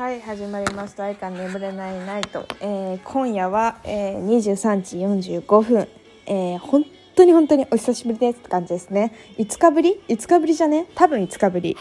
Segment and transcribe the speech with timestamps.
[0.00, 5.88] はい始まりました「愛か眠れないナイト」えー、今夜は、えー、23時45分、
[6.24, 9.12] えー、本当に本当にお久しぶりですって感じですね。
[9.36, 10.86] 5日ぶり？5日ぶりじゃね？
[10.94, 11.76] 多分5日ぶり。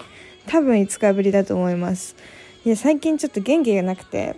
[0.48, 2.18] 多分5日ぶりだと思います。
[2.66, 4.36] いや最近ちょっと元気がなくて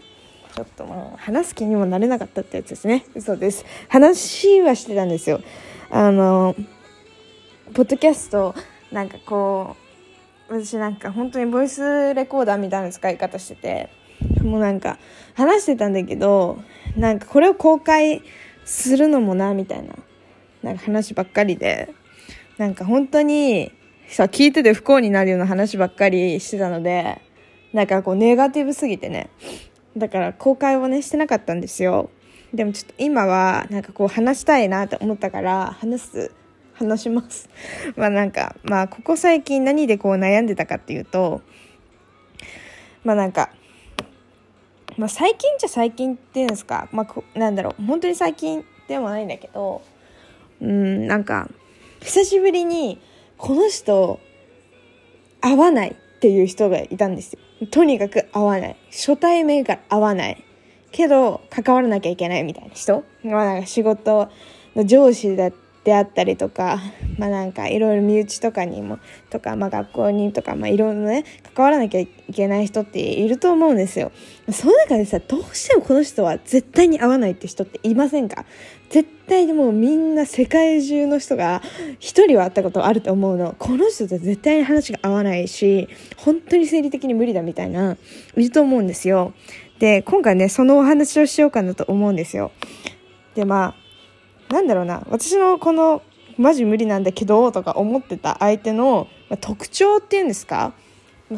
[0.56, 3.08] ちょっともう話す気にもなれなかったってやつですね。
[3.16, 3.66] 嘘です。
[3.88, 5.42] 話はしてたんですよ。
[5.90, 6.56] あの
[7.74, 8.54] ポッドキャスト
[8.92, 9.81] なんかこう
[10.52, 13.90] 私なんか本当にボイスレコーダーみたいな使い方してて
[14.44, 14.98] もうなんか
[15.34, 16.60] 話してたんだけど
[16.98, 18.22] なんかこれを公開
[18.66, 19.96] するのもなみたいな
[20.62, 21.94] なんか話ばっかりで
[22.58, 23.72] なんか本当に
[24.10, 27.22] さ聞いてて不幸になるような話ばっかりしてたので
[27.72, 29.30] なんかこうネガティブすぎてね。
[29.96, 32.10] だから公開をねしてなかったんですよ。
[32.54, 36.32] でもちょっと今はなんかこう話したいなって思ったから話す
[36.82, 37.50] 話します。
[37.96, 41.42] まあなんか、まあここ最近何でこう悩んでたかっていうと、
[43.04, 43.50] まあなんか、
[44.98, 49.82] まあ最近じゃ最近っていうんですか、まあなんだろう、本当に最近でもないんだけど、
[50.62, 51.50] うん、なんか、
[52.02, 53.00] 久しぶりに
[53.38, 54.20] この人
[55.40, 57.68] 会わないっていう人がいたんですよ。
[57.70, 58.76] とにかく会わない。
[58.92, 60.44] 初対面から会わない。
[60.92, 63.04] けど、関わらなきゃいけないみたいな人。
[63.24, 64.30] まあなんか仕事
[64.76, 65.54] の上司だっ
[65.84, 66.80] であったりとか、
[67.18, 69.00] まあなんかいろいろ身内とかにも、
[69.32, 74.12] とか、まあ学校にとか、まあいろいろね、関わらなきゃいけない人っていると思うんですよ。
[74.52, 78.46] その中でさ、どうしてもこの人は絶対に会わないって人っていませんか？
[78.90, 81.64] 絶対でもうみんな世界中の人が
[81.98, 83.56] 一人は会ったことあると思うの。
[83.58, 85.88] この人と絶対に話が合わないし、
[86.18, 87.98] 本当に生理的に無理だみたいな、
[88.38, 89.34] いると思うんですよ。
[89.80, 92.52] で、今回ね、そのお話をしようかなと思うんですよ。
[93.34, 93.81] で、まあ、
[94.52, 96.02] なんだろうな私のこの
[96.38, 99.08] マジ無理なんだけどとか思ってた相手の
[99.40, 100.74] 特徴っていうんですか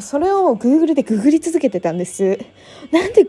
[0.00, 2.38] それを Google でググり続けてたんです。
[2.90, 3.26] なんで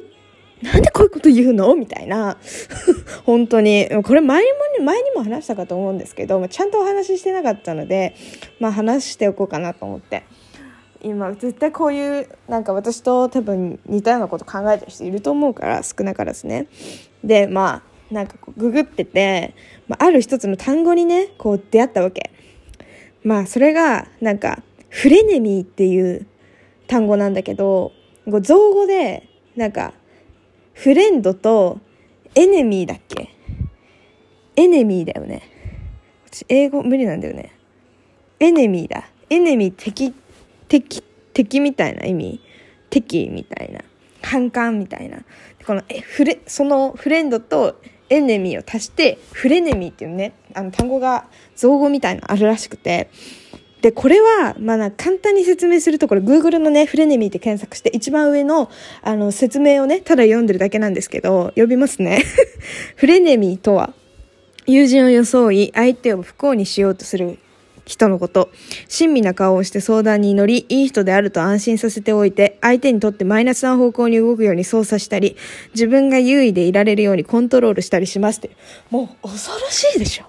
[0.63, 1.75] なんでこういうこと言うの？
[1.75, 2.37] みたいな。
[3.25, 3.87] 本当に。
[4.03, 4.49] これ前も、
[4.83, 8.15] 前にも話したかと思うんですけど、ちゃんとお話ししてなかったので、
[8.59, 10.23] まあ話しておこうかなと思って。
[11.03, 16.67] 今、絶対こういう、なんか私と多分似たようなこと考えてる人いると思うから、少なからずね。
[17.23, 19.55] で、まあ、なんかこうググってて、
[19.87, 22.31] まあ、ある一つの単語にね、こう出会ったわけ。
[23.23, 26.27] まあそれがなんかフレネミーっていう
[26.87, 27.91] 単語なんだけど、
[28.25, 29.93] こう造語でなんか
[30.73, 31.79] フレンドと
[32.35, 33.29] エネミーだっけ？
[34.55, 35.41] エネミーだよね。
[36.47, 37.51] 英語無理なんだよね。
[38.39, 39.09] エネミーだ。
[39.29, 40.13] エネミー敵、
[40.67, 41.01] 敵、
[41.33, 42.41] 敵みたいな意味。
[42.89, 43.81] 敵みたいな。
[44.21, 45.19] 反感みたいな。
[45.65, 53.09] このえフレ、そのフレンドとエネミーを足してフレネミーっていうねあの単語が造語みたいなのあるらしくて。
[53.81, 58.67] でこれはまあ簡単に説明するとこれ Google のねフレネミーって検索して一番上の
[59.03, 62.23] あの説明をねただ読んでるだけなんですけど呼びますね。
[62.95, 63.93] フレネミーとは
[64.65, 67.37] 友人を装い相手を不幸にしようとする
[67.85, 68.49] 人のこと。
[68.87, 75.37] 親身な顔をして相談に乗り、いい人であると安心させておいて、相手にとってマイナスな方向に動くように操作したり、
[75.73, 78.51] 自分が優位でいられるようにコントロールしたりしますって。
[78.89, 80.25] もう恐ろしいでしょ。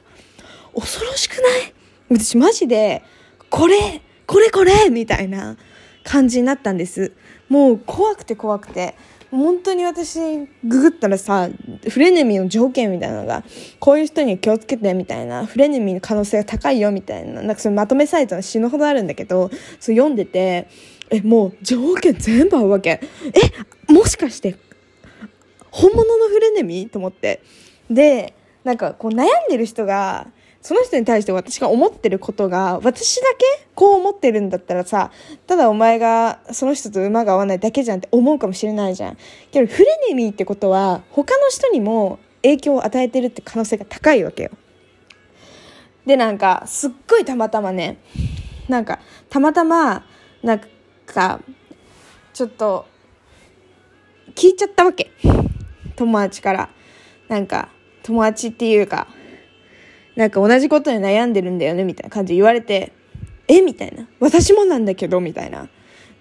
[0.79, 1.73] 恐ろしくない？
[2.11, 3.03] 私マジで、
[3.49, 5.57] これ、これこれみたいな
[6.05, 7.13] 感じになったんです。
[7.49, 8.95] もう怖くて怖くて。
[9.31, 11.49] 本当に私ググったらさ
[11.89, 13.45] フレネミーの条件みたいなのが
[13.81, 19.51] こういう人に気をつけてみたいなフレネミーの可能性が高いよみたいななんかそのまとめサイトが死ぬほどあるんだけど
[19.81, 20.69] そ読んでて
[21.11, 23.01] えもう条件全部合うわけ。
[23.89, 24.57] えもしかして
[25.71, 26.87] 本物のフレネミ？
[26.87, 27.43] ーと思って。
[27.91, 30.27] でなんかこう悩んでる人が
[30.67, 35.13] その人に対して私が思ってることが、私だけこう思ってるんだったらさ、
[35.47, 39.19] ただお前がその人と馬が合わないだけじゃんって思うかもしれないじゃん。
[39.53, 44.51] けど、フレネミーってことは、他の人にも影響を与えてるって可能性が高いわけよ。
[46.05, 47.99] で、なんか、すっごいたまたまね、
[48.69, 48.99] なんか、
[49.31, 50.05] たまたま、
[50.43, 50.61] なん
[51.07, 51.43] か、
[52.35, 52.87] ちょっと、
[54.35, 55.13] 聞いちゃったわけ。
[55.95, 56.71] 友達から。
[57.29, 57.69] なんか、
[58.03, 59.07] 友達っていうか、
[60.17, 62.93] なんか同じことに悩んでるんだよねみたいな感じで言われて、
[63.49, 64.09] えみたいな。
[64.19, 65.69] 私もなんだけどみたいな。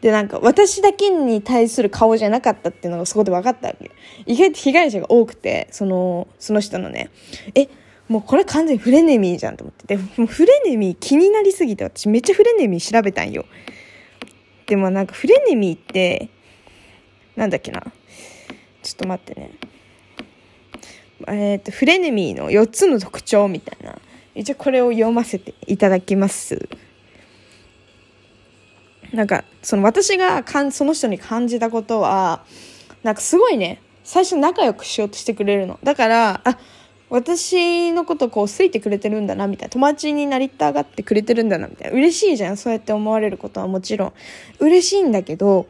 [0.01, 3.89] で、なんか私だけに対する顔じゃなかったっていうのがそこで分かったわけ。
[4.25, 7.09] 意外と被害者が多くて、その、その人のね。
[7.56, 7.69] え、
[8.07, 9.95] もうこれ完全にフレネミーじゃんと思って。
[9.95, 13.45] で、もフレネミー気になりすぎて私めっちゃフレネミー調べたんよ。
[14.68, 16.30] でもなんかフレネミーって、
[17.36, 17.81] なんだっけな。
[18.83, 19.51] ちょっと待ってね。
[21.27, 23.97] えーと、フレネミーの4つの特徴みたいな。
[24.35, 26.67] 一応これを読ませていただきます。
[29.13, 32.44] なんかその私がかんその人に感じたことは
[33.01, 35.79] なんかすごいね最初仲良くしようとしてくれるの。
[35.83, 36.57] だからあ
[37.09, 39.71] 私のことこう好いてくれてるんだなみたいな。
[39.71, 41.95] 友達になりたがってくれてるんだなみたいな。
[41.95, 44.13] 嬉しいじゃんそうやって思われることはもちろん。
[44.59, 45.67] 嬉しいんだけど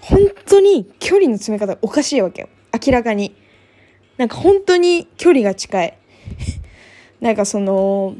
[0.00, 2.48] 本当に距離の詰め方おかしいわけよ。
[2.72, 3.34] 明らかに。
[4.16, 5.98] なんか本当に距離が近い。
[7.20, 8.16] なんかその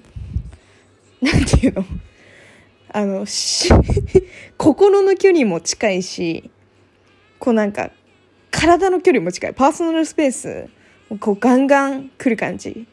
[1.20, 1.84] なんていうの？
[2.88, 3.26] あの
[4.56, 6.50] 心の距離も近いし
[7.38, 7.90] こうなんか
[8.50, 9.54] 体の距離も近い。
[9.54, 10.68] パーソナルスペース
[11.20, 12.86] こうガンガン来る感じ。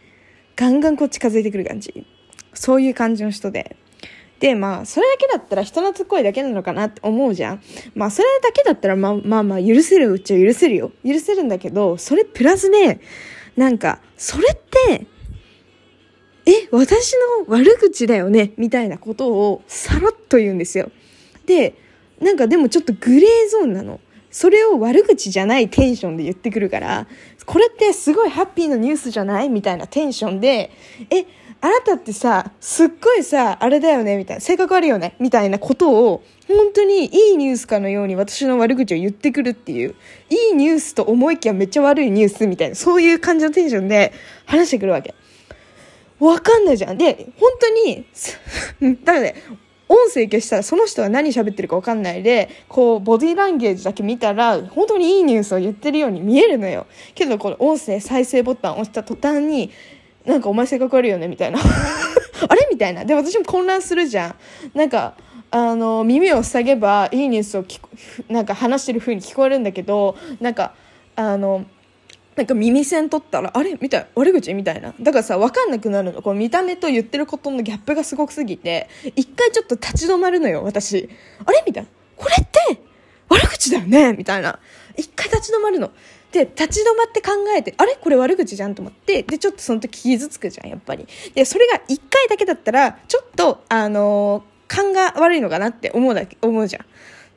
[0.55, 2.05] ガンガンこう近づいてくる感じ。
[2.53, 3.75] そういう感じの人で。
[4.43, 7.61] でまあそれだけだったら人懐っこいだけなのかなって思うじゃん。
[7.95, 10.91] まあそれだけだったらまあまあまあ許せるうちは許せるよ。
[11.05, 12.99] 許せるんだけどそれプラスで
[13.55, 14.57] なんかそれっ
[14.89, 15.07] て
[16.45, 17.13] え私
[17.47, 18.51] の悪口だよね？
[18.57, 20.91] みたいなことをさらっと言うんですよ。
[21.45, 21.75] で
[22.19, 24.01] なんかでもちょっとグレーゾーンなの。
[24.29, 27.07] それを悪口じゃないテンションで言ってくるから、
[27.45, 29.49] これってすごいハッピーなニュースじゃない？
[29.49, 30.71] みたいなテンションで、
[31.11, 31.27] え、
[31.63, 39.95] あなたってさ、すっごいさ、あれだよねみたいな、性格悪いよねみたいなことを、本当にいいニュースかのように私の悪口を言ってくるっていう、
[40.29, 44.11] いいニュースと思いきやめっちゃ悪いニュースみたいな、そういう感じのテンションで
[44.45, 45.15] 話してくるわけ。
[46.19, 46.97] わかんないじゃん。
[46.97, 48.05] で、本当に、
[49.05, 49.35] だからね、
[49.87, 59.71] 音声消したらその人は何喋ってるか分かんないでこうボディーランゲージだけ見たら本当にいいニュースを言ってるように見えるのよけどこれ音声再生ボタンを押した途端に
[60.25, 61.59] なんかお前性格悪いよねみたいな
[62.47, 64.35] あれみたいなで私も混乱するじゃん
[64.77, 65.15] なんか
[65.51, 67.65] あの耳を塞げばいいニュースを
[68.27, 70.73] なんか話してる風に聞こえるんだけどなんか
[71.15, 71.65] あの
[72.35, 74.93] なんか耳栓取ったら、あれみたいな、悪口みたいな。
[74.99, 76.21] だからさ、わかんなくなるの。
[76.21, 81.09] こう見た目と言ってることのギャップがすごくすぎて、一回ちょっと立ち止まるのよ、私。
[81.45, 81.89] あれみたいな。
[82.17, 82.81] これって、
[83.29, 84.59] 悪口だよねみたいな。
[84.97, 85.91] 一回立ち止まるの。
[86.33, 87.95] で、立ち止まって考えて、あれ？
[87.95, 91.07] これ悪口じゃんと思って、で、ちょっとその時傷つくじゃん、やっぱり。
[91.35, 96.85] で、それが一回だけだったら、ちょっと、あの、勘が悪いのかなって思うだけ、思うじゃん。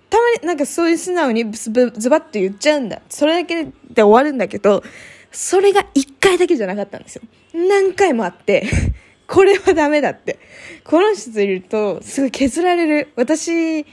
[0.09, 3.03] たまになんかそういう素直にズバッと言っちゃうんだ。
[3.11, 4.83] それだけで終わるんだけど、
[5.31, 7.23] それが一回だけじゃなかったんですよ。
[7.53, 8.67] 何回もあって、
[9.29, 10.39] これはダメだって。
[10.85, 13.09] この人いると、すごい削られる。
[13.17, 13.85] 私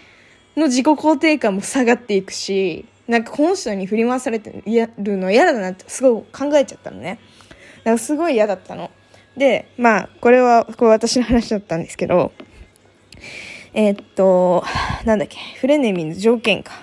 [0.55, 4.63] の自己肯定感も下がっていくし、なんかこの人に振り回されて
[4.97, 7.19] るの嫌だなってすごい考えちゃったのね。
[7.83, 8.91] だかすごい嫌だったの。
[9.35, 12.31] で、まあ、これは、これ私の話だったんですけど、
[13.73, 14.63] えー、っと、
[15.05, 16.73] なんだっけ、フレネミーの条件か。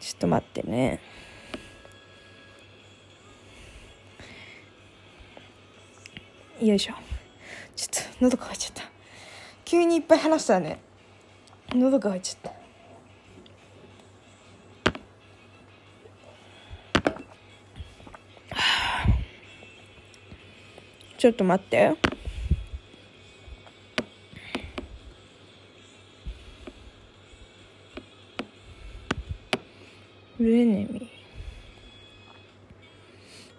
[0.00, 1.00] ちょっと待ってね。
[6.60, 6.94] よいしょ。
[7.76, 8.90] ちょっと、喉乾いちゃった。
[9.64, 10.80] 急にいっぱい話したらね、
[11.74, 12.55] 喉乾いちゃった。
[21.26, 21.96] ちょっと待って。
[30.36, 31.10] フレネミ。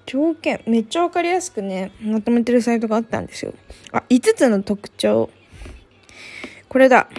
[0.05, 0.63] 条件。
[0.65, 3.53] めっちゃ分かりやすくねまとめてるサイトがあったんですよ。
[3.91, 5.29] あ5つの特徴。
[6.69, 7.09] これだ。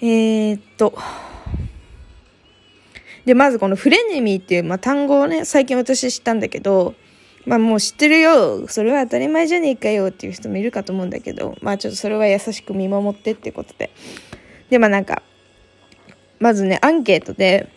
[0.00, 0.96] えー、っと。
[3.24, 6.94] でまずこのフレネミーっていう、まあ、単語をね最近私知ったんだけど
[7.46, 13.90] まあもう知ってるよそれは当たり前じゃねえかよっていう人もいるかと思うんだけどまあちょっとそれは優しく見守ってってことで
[14.68, 15.22] でまあなんか
[16.38, 17.70] まずね、アンケートで、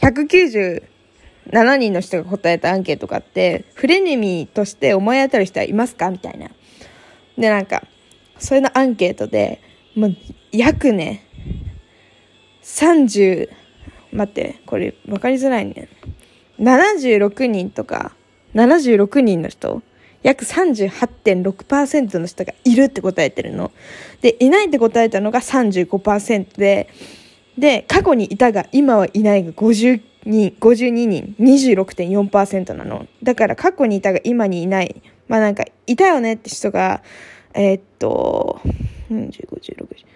[0.00, 6.50] 197人の人が答えたアンケートがあって、フレネミーとして思い当たる人はいますかみたいな。
[7.38, 7.82] で、なんか、
[8.38, 9.62] それのアンケートで、
[9.94, 10.16] もう、
[10.52, 11.24] 約ね、
[12.62, 13.48] 30、
[14.12, 15.88] 待って、これ分かりづらいね。
[16.58, 18.14] 76人とか、
[18.56, 19.82] 76人の人、
[20.22, 23.70] 約38.6%の人がいるって答えてるの。
[24.22, 26.88] で、いないって答えたのが35%で、
[27.58, 33.06] で、過去にいたが今はいないが50人、52人、26.4%なの。
[33.22, 35.00] だから過去にいたが今にいない。
[35.28, 37.02] まあなんか、いたよねって人が、
[37.54, 38.60] えー、っと、
[39.10, 40.06] 40、50、60。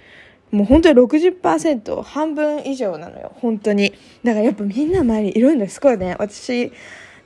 [0.51, 3.33] もう本当に60%、半分以上なのよ。
[3.37, 3.93] 本当に。
[4.25, 5.69] だからやっぱみんな周りいるんだ。
[5.69, 6.17] すごいね。
[6.19, 6.73] 私、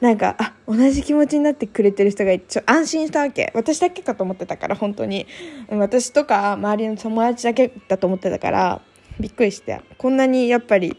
[0.04, 3.50] なんか、あ、同じ気持ちになってくれてる人がちょ安心したわけ。
[3.54, 5.26] 私だけかと思ってたから、本当に。
[5.70, 8.82] 私とか周りの友達だけだと思ってたから、
[9.18, 9.80] びっくりして。
[9.96, 10.98] こんなにやっぱり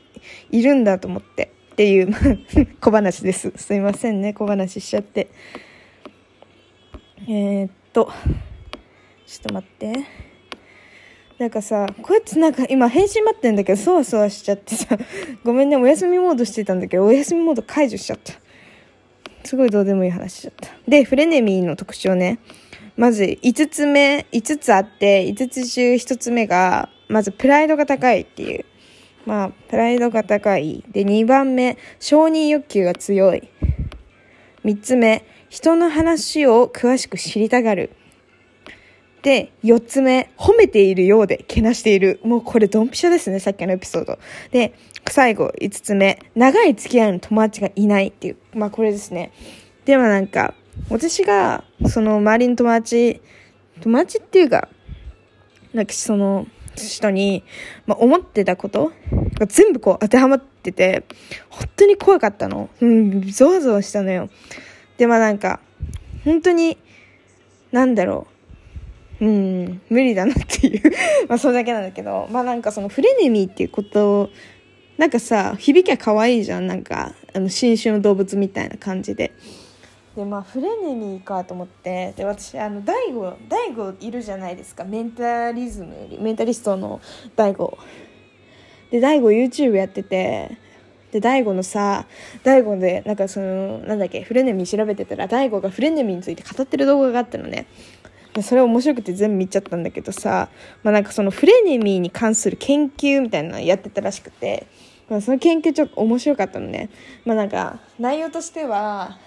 [0.50, 1.52] いるんだと思って。
[1.74, 2.16] っていう
[2.82, 3.54] 小話です。
[3.56, 4.34] すいませんね。
[4.34, 5.28] 小話しちゃって。
[7.28, 8.12] えー、っと
[9.28, 9.94] ちょっと待って。
[11.38, 14.98] なんかさこうやってなんか今返信待ってんだけどそわそわしちゃってさ。
[15.44, 15.76] ごめんね。
[15.78, 18.34] お休みモードしてたんだけどお休みモード解除しちゃった。
[19.46, 20.70] すごいどうでもいい話しちゃった。
[20.88, 22.40] でフレネミーの特徴ね。
[22.98, 28.66] まず5つ目5つあって5つ中1つ目がまずプライドが高いっていう。
[29.26, 30.84] まあプライドが高い。
[30.92, 33.48] で2番目承認欲求が強い。
[34.64, 37.92] 3つ目人の話を詳しく知りたがる。
[39.26, 42.20] で、4つ目、褒めているようで、けなしている。
[42.24, 44.20] もうこれドンピシャですね、さっきのエピソード。
[44.52, 44.76] で、
[45.10, 48.38] 最後、5つ目、長い付き合いの友達がいないっていう。
[48.54, 49.32] まあこれですね。
[49.86, 50.54] でもなんか、
[50.90, 53.22] 私が、その周りの友達、
[53.82, 54.68] 友達っていうか、
[55.74, 57.44] なんかその人に、
[57.86, 58.92] まあ、思ってたこと
[59.34, 61.04] が全部こう当てはまってて、
[61.50, 62.70] 本当に怖かったの。
[62.82, 64.30] うん、ゾワゾワしたのよ。
[64.98, 65.60] で、まあなんか、
[66.24, 66.78] 本当に、
[67.72, 68.28] なんだろ
[69.22, 69.26] う。
[69.26, 70.92] うん、無理だなっていう
[71.30, 74.30] まあそれだけなんだけど、まあなんかそのフレネミーっていうこと
[74.98, 76.68] なんかさ、響きは可愛いじゃん。
[76.68, 79.34] なんか、あの、新種の動物みたいな感じで。
[80.16, 84.86] で、まあ、フレネミーかと思って、で、私、あの、大悟、大悟いるじゃないですか。
[84.86, 87.02] メンタリズム、メンタリストの
[87.36, 87.78] 大悟。
[88.90, 90.58] で、大悟 YouTube やってて、
[91.12, 92.08] で、大悟のさ、
[92.44, 97.66] 大悟で、なんかその、なんだっけ、フレネミー調べてたら、大悟がフレネミーについて語ってる動画があったのね
[98.36, 98.42] で。
[98.42, 100.50] それ面白くて全部見ちゃったんだけどさ、
[100.84, 104.68] まあ、なんかそのフレネミーに関する研究みたいなのやってたらしくて、
[105.10, 106.90] まあ、その研究ちょっと面白かったのね。
[107.26, 109.18] まあなんか内容としては、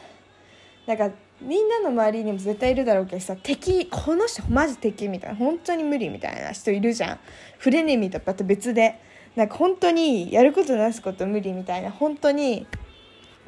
[0.87, 7.19] なんかみんなの周りにも絶対いるだろうけどさ、敵、この人マジ敵みたいな、本当に無理みたいな人いるじゃん。
[7.59, 9.01] フレネミーとまた別で。
[9.37, 12.67] なんか本当にやることなすこと無理みたいな、本当に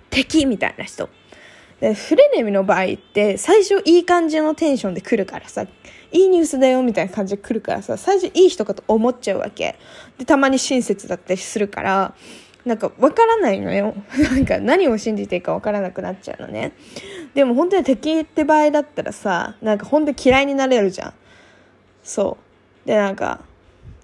[0.09, 1.09] 敵みたいな人。
[1.81, 5.67] で、フレネミの場合って、最初いい感じのテンションで来るからさ、
[6.13, 9.77] いいニュースだよみたいな感じで来るからさ、最初いい人かと思っちゃうわけ。
[10.19, 12.15] で、たまに親切だったりするから、
[12.67, 13.95] なんかわからないのよ。
[14.31, 16.73] なんか何を信じていいかわからなくなっちゃうのね。
[17.33, 21.15] でも本当に敵って場合だったらさ、なんか本当に嫌いになれるじゃん。
[22.03, 22.37] そ
[22.85, 22.89] う。
[22.89, 23.41] で、なんか、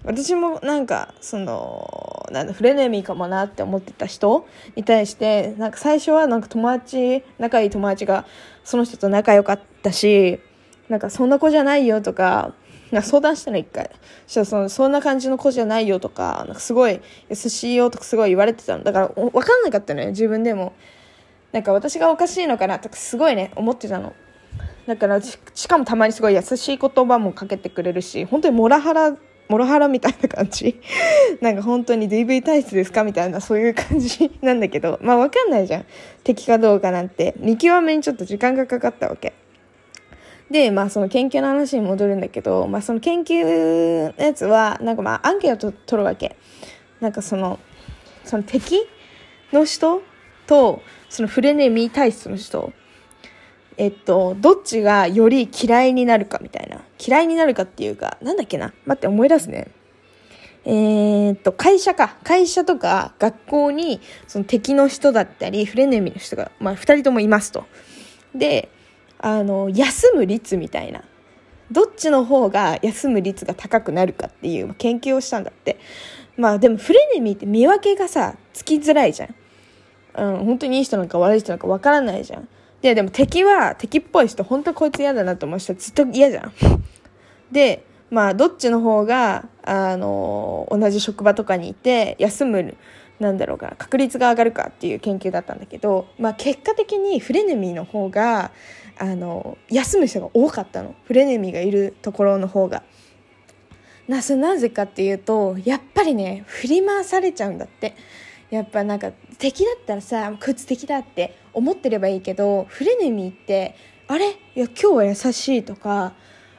[0.04, 8.26] 私もなんかそのなんだフレネミーかもなって思ってた人に対してなんか最初はなんか友達仲いい友達が
[8.64, 10.40] その人と仲良かったし
[10.88, 12.54] なんかそんな子じゃないよとか
[12.90, 13.90] なんか相談したの一回。
[14.26, 18.84] そしたらそのそんな感じの子じゃないよとかなんかすごい優しいよとかすごい言われてたの。
[18.84, 20.72] だから分かんなかったのよ自分でも。
[21.52, 24.14] なんか私がおかしいのかなとかすごいね思ってたの。
[24.86, 29.16] だからしかもたまにすごい優しい言葉もかけてくれるし本当にモラハラ
[29.48, 30.80] モロハラみたいな感じ？
[31.40, 34.98] なんか本当に DV 体質ですかみたいなそういう感じなんだけど。
[35.02, 35.84] まあわかんないじゃん。
[36.24, 37.34] 敵かどうかなんて。
[37.38, 39.32] 見極めにちょっと時間がかかったわけ。
[40.50, 46.36] でまあその研究の話に戻るんだけどまあその研究のやつはなんかまあアンケート取るわけ。
[47.00, 47.58] なんかその
[48.24, 48.86] その敵
[49.52, 50.02] の人
[50.46, 52.72] とそのフレネミー体質の人
[53.78, 56.82] えっと、どっちがより嫌いになるかみたいな。
[57.04, 58.72] 嫌いになるかっていうか、なんだっけな。
[58.86, 59.68] 待って思い出すね。
[60.64, 62.16] えー、っと、会社か。
[62.24, 67.66] 会社とか学校に、その敵の人だったり、フレネミの人が、まあ、二人ともいますと。
[68.34, 68.70] で、
[69.18, 71.04] あの、休む率みたいな。
[71.70, 75.78] どっちの方が休む率が高くなるかっていう研究をしたんだって。
[76.36, 79.34] まあでもフレネミーって見分けがさ、つきづらいじゃん。
[80.14, 82.48] うん、本当にいい人なのか悪い人なのかわからないじゃん。
[82.82, 86.52] で、でも敵は、敵っぽい人、本当こいつ嫌だなと思う人ずっと嫌じゃん。
[87.50, 92.76] で、まあ、どっちの方が、あの、同じ職場とかにいて、休む、
[93.18, 98.52] なんだろうか、確率が上がるかっていう研究だったんだけど、まあ、結果的にフレネミーの方が、
[98.98, 100.94] あの、休む人が多かったの。
[101.04, 102.82] フレネミーがいるところの方が。
[104.08, 107.94] な、それなぜかっていうと、やっぱりね、振り回されちゃうんだって。
[108.50, 113.74] やっぱなんか敵だったらさこいつ敵だって思ってればいいけどフレネミーって
[114.08, 114.30] あれ？
[114.30, 116.14] いや今日は優しいとか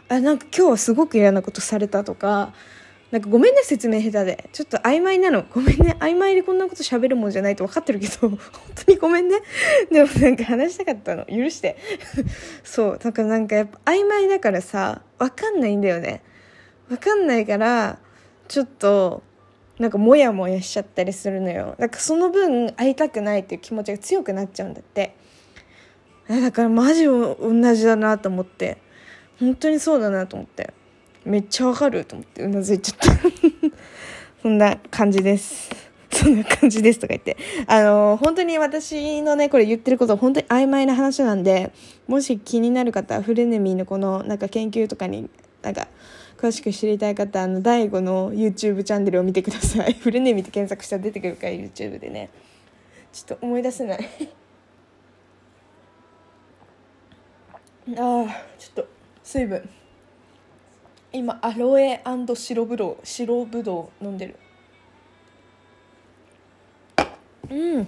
[0.10, 2.53] あなんか今日はすごく嫌なことされたとか
[3.12, 4.50] なんかごめんね説明下手で。
[4.51, 5.44] ちょっと曖昧なの。
[5.44, 5.96] ごめんね。
[6.01, 8.38] 曖昧でこんなこと喋るもんじゃないと分かってるけど 本
[8.86, 9.39] 当にごめんね。
[9.89, 11.24] でもなんか話したかったの。
[11.25, 11.77] 許して。
[12.65, 13.00] そう。
[13.01, 16.22] だからなんかやっぱ曖昧だからさ分かんないんだよね。
[16.89, 17.98] 分かんないから
[18.50, 19.24] ちょっと
[19.79, 21.75] なんかモヤモヤしちゃったりするのよ。
[21.77, 25.15] だからその分会いたくないっていう気持ちが強くなっちゃうんだって。
[26.27, 28.77] だからマジ同じだなと思って。
[29.39, 30.74] 本当にそうだなと思って。
[31.25, 32.43] めっちゃわかると思って。
[32.43, 33.12] うなずいちゃった。
[34.41, 35.69] そんな感じです。
[36.12, 37.38] そんな感じですとか言って。
[37.67, 41.72] あの、本当に私のね、これ言ってること本当に曖昧な話なんで、
[42.07, 45.29] もし気になる方はフレネミーのこのなんか研究とかに
[45.62, 45.88] なんか
[46.38, 49.94] 詳しく知りたい方あの第5の YouTube チャンネルを見てください。
[50.00, 52.29] フルネームって検索したら出てくるから YouTube でね。
[53.12, 54.10] ちょっと思い出せない。
[57.89, 58.27] あー
[58.60, 58.88] ちょっと
[59.24, 59.67] 水分。
[61.12, 62.03] 今アロエ
[62.36, 63.06] 白ぶどう。
[63.06, 64.36] 白ぶどう飲んでる。
[67.50, 67.88] うん。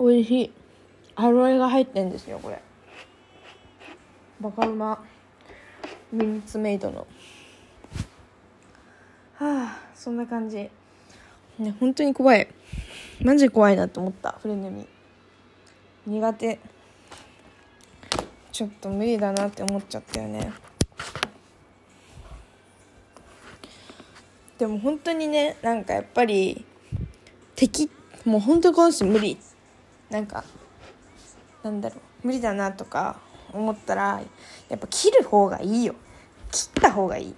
[0.00, 0.52] 美味しい。
[1.14, 2.60] アロエが入ってんですよこれ。
[4.40, 5.04] バカうま。
[6.10, 7.06] ミニッツメイドの。
[9.40, 10.68] はあそんな感じ。
[11.58, 12.46] ね本当に怖い。
[13.22, 14.86] マジ怖いなと思ったフレネミ
[16.06, 16.58] 苦手。
[18.52, 20.52] ちょっと無理だなって思っちゃったよね。
[24.58, 26.66] でも本当にねなんかやっぱり
[27.56, 27.90] 敵
[28.26, 29.38] もう本当にこの人無理。
[30.10, 30.44] なんか
[31.62, 32.26] なんだろう。
[32.26, 33.18] 無理だなとか
[33.54, 34.20] 思ったら
[34.68, 35.94] やっぱ切る方がいいよ。
[36.52, 37.34] 切った方がいい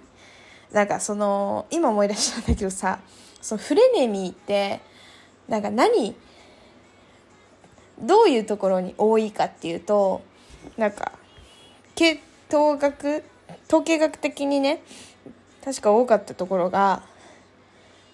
[0.73, 2.99] なんかその今思い出したんだけどさ
[3.41, 4.81] そのフレネミーって
[5.47, 6.15] なんか何
[7.99, 10.21] どういうところに多いかっていうと
[10.77, 11.11] なんか
[11.95, 12.19] 系
[12.51, 13.23] 統学
[13.67, 14.81] 統計学的にね
[15.63, 17.03] 確か多かったところが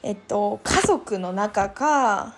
[0.04, 2.36] えっと家族の中か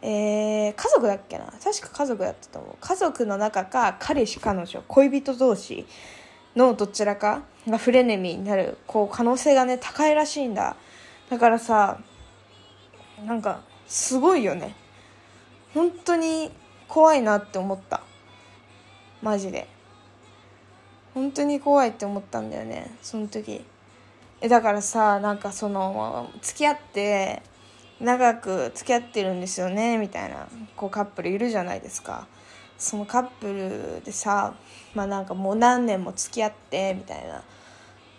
[0.00, 1.46] えー、家族だっけな？
[1.46, 2.76] 確か家族だったと思う。
[2.80, 5.86] 家族の中か彼氏彼女恋人同士
[6.58, 10.76] のどちらかがフレネミーになるこう可能性がね高いらしいんだ。
[11.30, 12.00] だからさ
[13.24, 14.74] なんかすごいよね。
[15.72, 16.50] 本当に
[16.88, 18.02] 怖いなって思った。
[19.22, 19.68] マジで。
[21.14, 22.96] 本当に怖いって思ったんだよね。
[23.02, 23.64] その時。
[24.40, 27.42] えだからさなんかその付き合って
[28.00, 32.26] 長く付き合ってるんですよねみたいなこうカップルいるじゃないですか。
[32.78, 34.54] そのカップルでさ
[34.94, 37.42] まあなんかもう何年も付き合ってみたいな。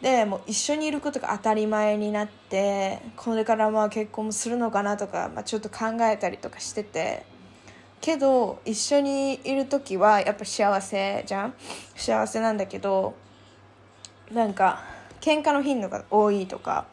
[0.02, 7.26] でもう一緒にいることが当たり前になってこれからまあ結婚もするのかなとか、まあ、ちょっと考えたりとかしてて。
[8.02, 11.54] けど一緒にいる時はやっぱ幸せじゃん？
[11.98, 13.14] 幸せなんだけど
[14.32, 14.84] なんか
[15.20, 16.86] 喧嘩の頻度が多いとか。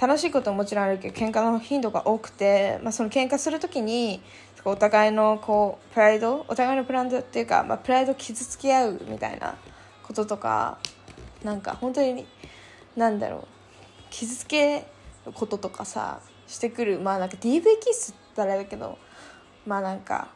[0.00, 4.20] 楽しいことももちろんあるけど喧嘩の頻度が多くて、まあ、その喧嘩する時に
[4.64, 9.56] お互いのこうプライドお互いのプライドっていうか、まあ、プライド傷つき合うみたいな
[10.02, 10.78] こととか
[11.42, 12.26] なんか本当に
[12.96, 13.46] なんだろう
[14.10, 14.84] 傷つけ
[15.26, 18.98] ることとかさしてくるまあなんか DV キスってあれだけど
[19.66, 20.28] まあなんか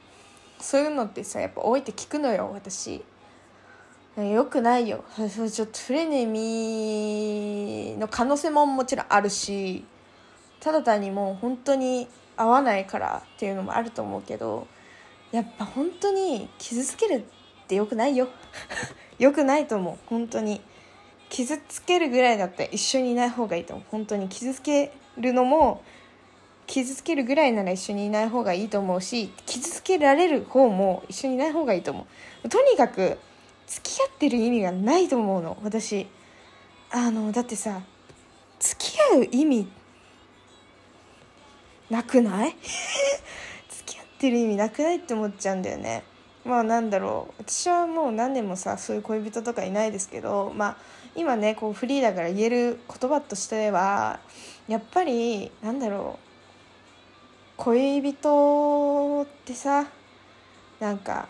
[0.58, 3.04] そういうのってさやっぱ多いって聞くのよ私。
[4.16, 5.04] よくないよ。
[5.14, 9.84] ちょっとフレネミーの可能性ももちろんあるし。
[10.66, 14.66] ただ単にもう本当に合わないからっていうのもあると思うけど
[15.30, 18.26] やっぱ本当に傷つけるってよくないよ。
[19.20, 19.98] よくないと思う。
[20.06, 20.60] 本当に。
[21.28, 23.86] 傷つけるぐらいだったら一緒にいない方がいいと思う。
[23.92, 24.28] 本当に。
[24.28, 25.84] 傷つけるのも
[26.66, 32.08] 傷つけるぐらいなら一緒にいない方がいいと思うし傷つけられる方も一緒にいない方がいいと思
[32.42, 32.48] う。
[32.48, 33.18] とにかく
[33.68, 35.56] 付き合ってる意味がないと思うの。
[35.62, 36.08] 私。
[36.90, 37.82] あのだってさ
[38.58, 39.68] 付き合う意味
[41.90, 42.56] なくない？
[43.70, 46.02] 付き合ってる意味なくないって思っちゃうんだよね。
[46.44, 47.42] まあなんだろう。
[47.42, 50.76] 私はもう何年もさそういう恋人とかいないですけどまあ
[51.14, 54.20] 今ねこうフリーだから言える言葉としては
[54.68, 56.26] やっぱりなんだろう。
[57.56, 59.86] 恋人ってさ
[60.78, 61.26] なんか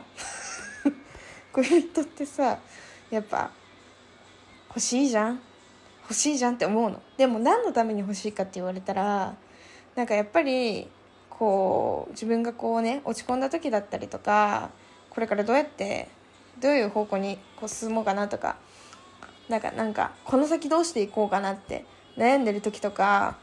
[1.53, 2.59] 恋人ってさ
[3.11, 3.51] やっぱ
[4.69, 5.41] 欲しいじゃん？
[6.03, 7.01] 欲しいじゃんって思うの。
[7.17, 9.35] でも何のために欲しいかって言われたら
[9.97, 10.89] なんかやっぱり
[11.31, 14.71] こう自分がこうね落ち込んだ時だったりとか
[15.11, 16.09] これからどうやって
[16.61, 18.57] どういう方向にこう進もうかなとか
[19.49, 21.85] なんかなんかこの先どうしていこうかなって
[22.17, 23.37] 悩んでる時とか、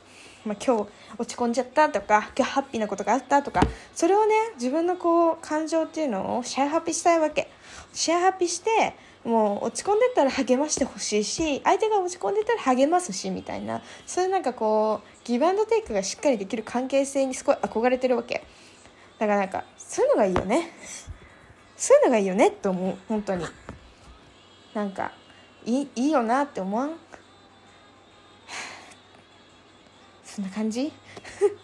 [0.46, 3.62] まあ、今日落ち込んじゃったとか今日ハッピーなことがあったとか
[3.96, 7.50] それをね自分のこう感情っていうのをシェアハッピーしたいわけ。
[7.94, 18.44] シェアハピしてもう落ち込んでたら励ましてほしいし相手が落ち込んでたら励ますしみたいなそういうなんかこうギブアンドテイクがしっかりできる関係性にすごい憧れてるわけ。
[19.20, 20.72] だからなんかそういうのがいいよね。
[21.78, 22.98] そういうのがいいよねって思う。
[23.08, 23.46] 本当に。
[24.74, 25.14] なんか
[25.66, 26.98] いいいいよなって思わん？
[30.26, 30.92] そんな感じ？